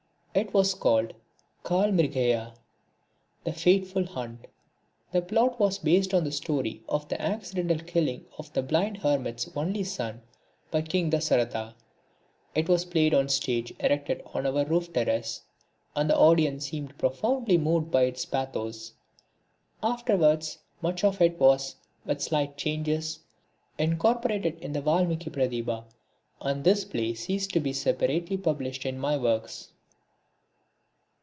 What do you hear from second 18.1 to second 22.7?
pathos. Afterwards, much of it was, with slight